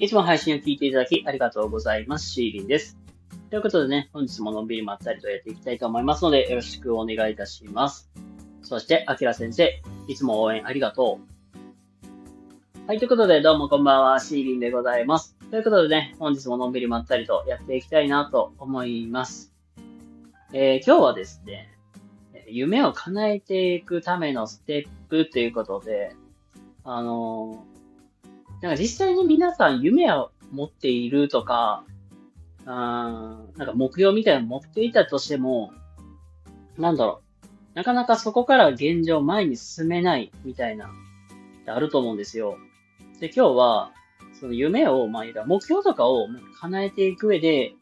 [0.00, 2.30] いつも配信を聞いていただきありがとうございます。
[2.30, 2.96] シーリンです。
[3.50, 8.10] ということでね、本日ものんびりまったりとやっていきたいと思いますので、よろしくお願いいたします。
[8.62, 11.20] そして、あきら先生、いつも応援ありがと
[12.78, 12.88] う。
[12.88, 15.36] はい、ということで、どうもこんばんは、シーリンでございます。
[15.50, 19.52] ということでね、本日ものんびりまったりとやっていきたいなと思います。
[20.54, 21.76] えー、今日はですね、
[22.48, 26.16] 夢を叶えていくためのステップということで、
[26.84, 27.66] あの
[28.60, 31.84] なんか実際に皆さん夢を持っているとか、
[32.66, 35.72] あなんか目標みたいなの持っていたとしても、
[36.76, 37.40] なんだろう。
[37.74, 40.90] なかなかそこから現状前に進めないみたいな、
[41.66, 42.58] あると思うんですよ。
[43.20, 43.92] で、今日は、
[44.38, 46.26] その夢を、まあ、目標とかを
[46.60, 47.74] 叶えていく上で、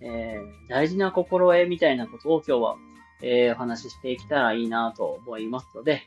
[0.00, 2.76] えー、大事な心得みたいなことを今日は、
[3.22, 6.02] えー、お話ししていけたらいいなと思いますので、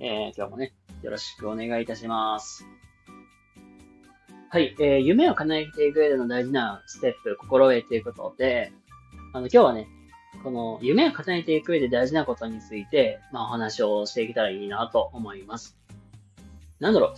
[0.00, 0.72] えー、今日もね、
[1.02, 2.77] よろしくお願いいたします。
[4.50, 8.72] はい、えー、夢を叶えていく上での大事なステップ、心得ということで、
[9.34, 9.86] あの、今日はね、
[10.42, 15.76] この夢を叶えていく上で大事なことについて、まあ、お話をしていけたらいいなと思います。
[16.80, 17.14] なんだろう、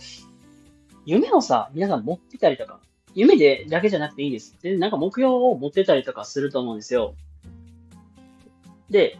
[1.05, 2.81] 夢をさ、皆さん持ってたりとか、
[3.15, 4.57] 夢でだけじゃなくていいです。
[4.61, 7.15] で、なんか目標を持ってたりとかすると思うんですよ。
[8.89, 9.17] で、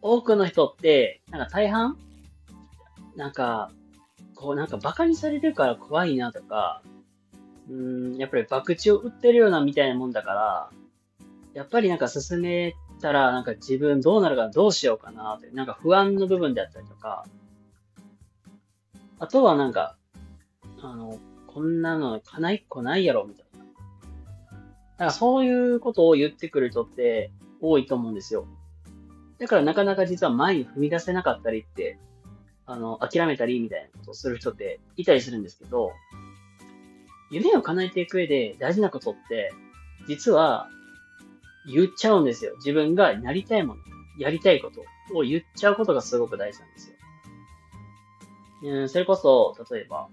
[0.00, 1.98] 多くの人って、なんか大半
[3.16, 3.70] なんか、
[4.34, 6.80] こうなんか馬鹿にされるから怖いなとか、
[7.70, 10.70] うん、やっぱり博打を売ってるようなみたいなもんだから、
[11.54, 17.26] やっぱりなんか進めたら、なんか自分どうなるかどうしようかなって、なんか不安の部分であったりとか、
[19.18, 19.96] あとはなんか、
[20.80, 23.58] あの、こんなの叶いっこないやろ、みたいな。
[23.58, 23.66] だ
[24.98, 28.46] からそういうことを言ってくる人って多いと思うんですよ。
[29.38, 31.98] だからなかなか実は前に踏み出せなかったりって、
[32.66, 35.92] あの、諦めたりみたいなことをする人っていたりするんですけど、
[37.30, 39.52] 夢を叶えていく上で大事なことって、
[40.06, 40.68] 実は
[41.66, 42.54] 言っちゃうんですよ。
[42.56, 43.80] 自分がやりたいもの、
[44.18, 44.82] やりたいこと
[45.16, 46.96] を言っちゃうことがすごく大事なんですよ。
[48.62, 50.08] うん、それこそ、例えば、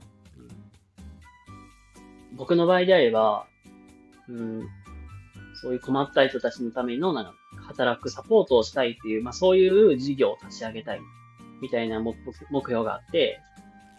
[2.34, 3.48] 僕の場合であれば、
[4.28, 4.68] うん、
[5.56, 7.34] そういう困った人たちのための、なんか、
[7.68, 11.02] 働くサポートをしたいっていう、まあそういう事業を立ち上げたい、
[11.62, 12.14] みたいな目
[12.52, 13.40] 標があって、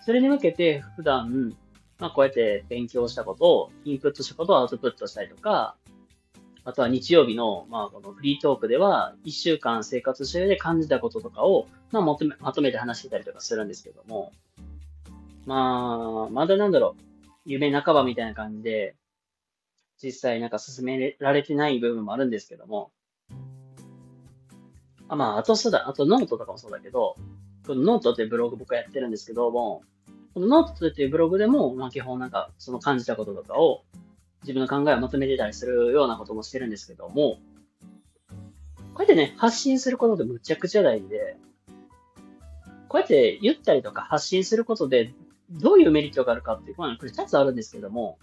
[0.04, 1.56] それに向けて普段、
[1.99, 5.77] まあ、こうやって勉強したことを、インプットしたことをアウトプットしたりとか、
[6.65, 14.33] あとは日曜日の、まあ、このフリートークでは、一週間生活してで感じたこととかを、まあ、まとめ、まとめて話してたりとかするんですけども、
[15.47, 17.03] まあ、まだなんだろう、
[17.45, 18.97] 夢半ばみたいな感じで、
[20.03, 22.91] 実際なんか進められてない部分もあるんですけども、
[25.09, 27.17] あ、まあ、あとそうだ、あとノートとかもそうだけど、
[27.67, 29.83] このノートってブログ僕はやってるんですけども、
[30.36, 33.84] このノートっていうブログでも、まあ基本なんかその感じたこととかを
[34.42, 37.38] 自分の考えをまとめてたりするようなこともしてるんですけども、
[38.92, 41.38] こうやってね、発信することでむちゃくちゃ大事で、
[42.88, 45.14] こうやって言ったりとか発信することで
[45.52, 48.18] どういうメリットがあるかっていう、まあこれ2つあるんですけども、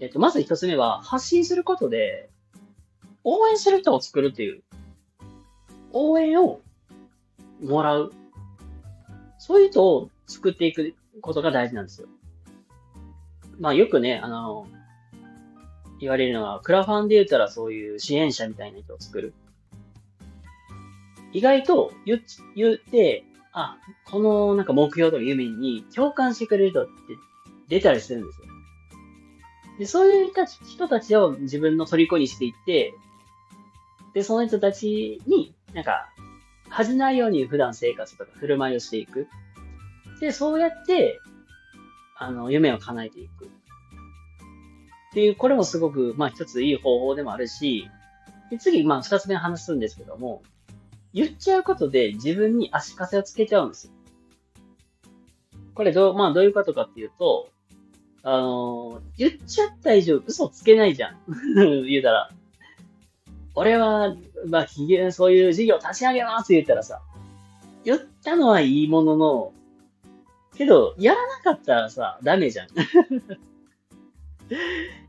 [0.00, 2.28] えっと、まず1つ目は発信することで
[3.22, 4.64] 応援する人を作るっていう、
[5.92, 6.60] 応援を
[7.62, 8.12] もらう。
[9.38, 12.08] そういう人を作っていくことが大事なんですよ。
[13.58, 14.66] まあよくね、あの、
[16.00, 19.34] 言われるのは、クラファンで言ったらそういう支援者みたいな人を作る。
[21.32, 22.20] 意外と言
[22.56, 26.92] 言って、あ、このなんか目標とか夢に共感してくれる人って
[27.68, 28.46] 出たりするんですよ。
[29.78, 30.30] で、そういう
[30.68, 32.94] 人たちを自分の虜にしていって、
[34.14, 36.10] で、その人たちになんか
[36.68, 39.28] 恥じないように普段生活とか振る舞いをしていく。
[40.20, 41.20] で、そうやって、
[42.16, 43.46] あの、夢を叶えていく。
[43.46, 43.48] っ
[45.12, 47.88] ていう、これもすごく、まあ一ついい方法でもあるし、
[48.50, 50.42] で次、まあ二つ目話すんですけども、
[51.12, 53.92] 言っちゃうことで自分に足かせをつけちゃうんですよ。
[55.74, 57.50] これどう、まあどういうことかっていうと、
[58.22, 61.16] あの言っちゃった以上嘘つけないじゃん。
[61.86, 62.30] 言うたら。
[63.54, 64.14] 俺は、
[64.46, 64.66] まあ、
[65.10, 67.02] そういう事業立ち上げますって言ったらさ、
[67.84, 69.52] 言ったのはいいものの、
[70.56, 72.68] けど、やらなかったらさ、ダメじゃん。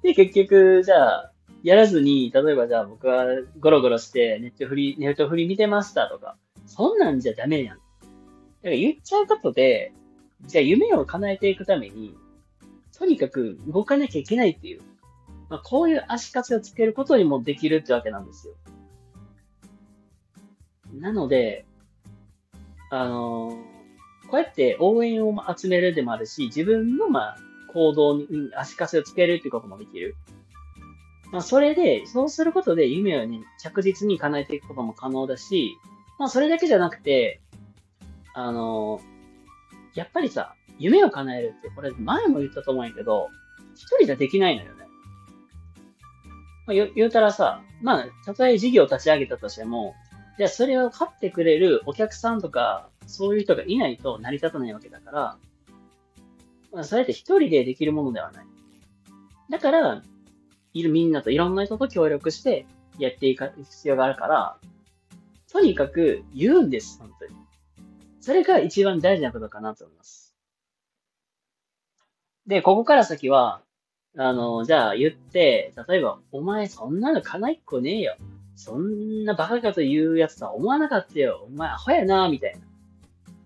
[0.03, 1.31] で、結局、じゃあ、
[1.63, 3.25] やらずに、例えばじゃあ僕は
[3.59, 7.77] ゴロゴロしてネットフリ、ネットフリ見てましたとか、そんなんじゃダメやん。
[7.77, 7.85] だか
[8.63, 9.93] ら言っちゃうことで、
[10.45, 12.15] じゃあ夢を叶えていくために、
[12.97, 14.81] とにかく動かなきゃいけないっていう、
[15.49, 18.53] まあ、こういう足かせをつけることにもできるってわけなんですよ。
[20.93, 21.65] なので、
[22.89, 23.70] あのー
[24.31, 27.37] こうやって応援を集めるでもあるし、自分の、まあ、
[27.73, 28.25] 行動に
[28.55, 30.15] 足かせをつけるっていうこともできる。
[31.33, 35.77] まあ、それで、そうすることで夢をね、着実に叶えていくことも可能だし、
[36.17, 37.41] まあ、それだけじゃなくて、
[38.33, 39.01] あの、
[39.95, 43.27] やっぱりさ、夢を叶えるって、これ前も言ったと思うんやけど、
[43.75, 44.85] 一人じゃできないのよね。
[46.67, 49.93] まあ、言うたらさ、まあ、たとえ事業を立ち上げたとしても、
[50.37, 55.37] じゃあそれを買ってくれるお客さんとか、そういう人がいないと成り立たないわけだから、
[56.71, 58.45] まあ、それって一人でできるものではない。
[59.49, 60.01] だから、
[60.73, 62.65] いるみんなといろんな人と協力して
[62.97, 64.57] やっていく必要があるから、
[65.51, 67.35] とにかく言うんです、本当に。
[68.21, 70.33] それが一番大事なことかなと思います。
[72.47, 73.61] で、ここから先は、
[74.17, 78.15] あの、じゃあ言って、例えば、お前そんなのかないっこねえよ。
[78.55, 81.47] そんなバカかと言うやつとは思わなかったよ。
[81.47, 82.59] お前アホやな、みたいな。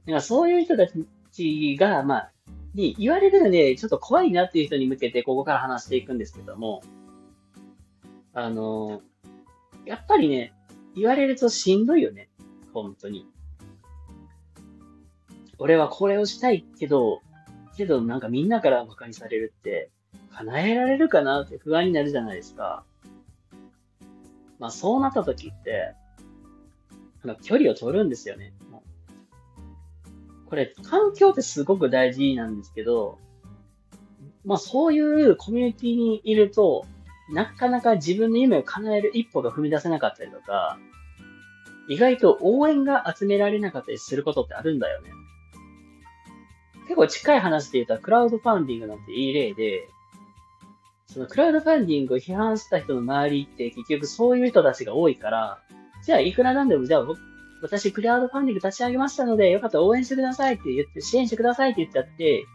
[0.06, 0.88] なんかそういう人た
[1.32, 2.32] ちが、まあ、
[2.74, 6.84] に言われるので、ちょっと怖いなっていう人に向けて、ここから話していくんですけども、
[8.34, 9.02] あの、
[9.86, 10.54] やっぱりね、
[10.96, 12.30] 言われるとしんどいよね。
[12.74, 13.26] 本当に。
[15.58, 17.22] 俺はこれをしたいけど、
[17.78, 19.90] けどなんかみんなから馬鹿にされるって、
[20.34, 22.84] 叶えられるかなって不安になるじゃないですか。
[24.60, 25.94] まあそうなった時って、
[27.42, 28.54] 距離を取るんですよね。
[30.50, 33.20] これ、環境ってすごく大事なんですけど、
[34.44, 36.86] まあそういうコミュニティにいると、
[37.32, 40.78] なかなか自分の夢を叶える一歩が踏み出せなかったりとか、
[41.88, 45.10] 意外と応援が集められなかったりすることってあるんだよね。
[46.84, 49.90] 結構近い話で言うと、クラウドファンディングなんていい例で、
[51.08, 55.60] そのクラウドファンディングを批判した人の周りって結局そういう人たちが多いから、
[56.04, 57.06] じゃあいくらなんでも、じゃあ
[57.66, 62.46] 私クラウドファンディング立ち上げましたので、よかったら応援してくださいって言って、支援してくださいって言っちゃって、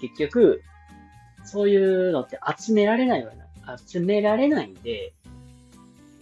[0.00, 0.62] 結局、
[1.44, 3.42] そういうのって集められないわな。
[3.76, 5.12] 集められないんで、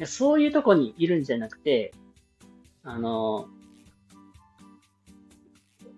[0.06, 1.92] そういうとこにいるんじゃなくて、
[2.82, 3.46] あの、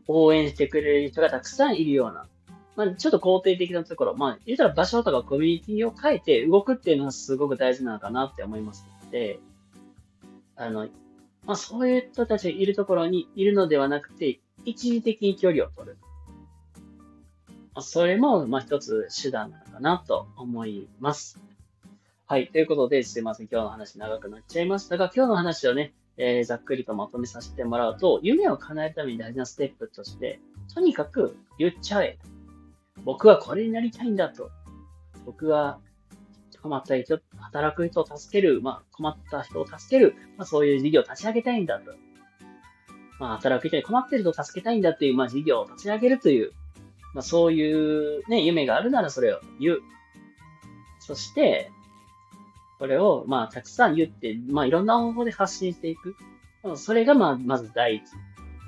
[0.09, 2.27] 応援してくれる人がたくさんいるような、
[2.75, 9.39] まあ、ちょっと肯定的なところ、まあ、言ったら場所とかコミュニティを変えて動くっていうのはすごく大事なのかなって思いますので、
[10.57, 10.89] あの、
[11.45, 15.99] まあ、そういう人たちがいるところにいるのではなくて、一時的に距離を取る。
[17.75, 21.41] まあ、それも、まあ、一つ手段なのかなと思います。
[22.27, 22.49] はい。
[22.49, 23.49] ということで、すいません。
[23.51, 30.41] 今日の話長くなっちゃいましたが、今日の話をね、えー、ざっくりとまとめさせてもらうと、夢を叶えるために大事なステップとして、
[30.73, 32.19] とにかく言っちゃえ。
[33.05, 34.51] 僕はこれになりたいんだと。
[35.27, 35.81] 僕は
[36.63, 41.93] 困った人、働く人を助ける、まあ、困った人を助ける、まあ、そういう事業を立ち上げたいんだと。
[43.19, 46.53] まあ、働く人に困ってる人を助けたいんだっていう、まあ、事業を立ち上げるという、
[47.15, 49.81] まあ、そういうね、夢があるならそれを言う。
[51.01, 51.71] そして、
[52.79, 56.17] これを、まあ、たくさん言って、まあ、いろんな方法で発信していく。
[56.77, 58.03] それが、まあ、まず第一。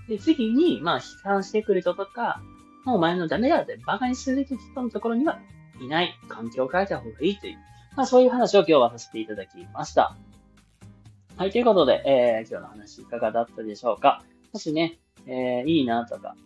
[0.08, 2.43] で、次に、まあ、批判してくる人とか、
[2.85, 5.40] もうお前のダメだって馬鹿にする人のところには
[5.81, 6.14] いない。
[6.29, 7.58] 環境を変えた方がいいという。
[7.96, 10.17] まあ、そういう話を今日はさせていただきました。
[11.37, 14.23] はい、ということで、えー、今日の話いかがだったでしょうか？
[14.52, 16.37] もしね、えー、いいなとか、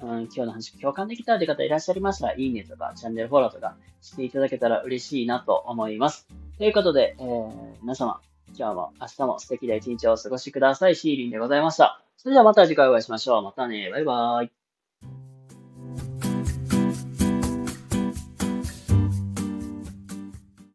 [0.00, 6.26] うん、今日の話共感できたという方いらっしゃいましたら、いいねとか、チャンネルフォローとかしていただけたら嬉しいなと思います。
[6.58, 7.50] ということで、えー、
[7.82, 8.20] 皆様、
[8.56, 10.96] 今日も明日も素敵な一日をお過ごしください。
[10.96, 12.02] シーリンでございました。
[12.16, 13.42] それではまた次回お会いしましょう。
[13.42, 13.90] またね。
[13.90, 14.63] バイバーイ。